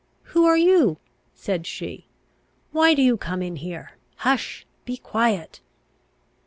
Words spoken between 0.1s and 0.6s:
"Who are